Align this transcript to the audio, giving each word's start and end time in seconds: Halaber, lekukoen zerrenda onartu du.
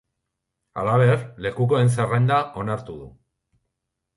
Halaber, 0.83 1.21
lekukoen 1.47 1.93
zerrenda 1.99 2.41
onartu 2.63 2.97
du. 3.05 3.11